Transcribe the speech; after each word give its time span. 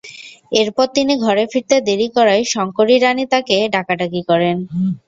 এরপর 0.51 0.87
তিনি 0.95 1.13
ঘরে 1.25 1.43
ফিরতে 1.51 1.75
দেরি 1.87 2.07
করায় 2.15 2.43
শঙ্করী 2.53 2.95
রানী 2.97 3.25
তাঁকে 3.33 3.57
ডাকাডাকি 3.75 4.21
করেন। 4.29 4.57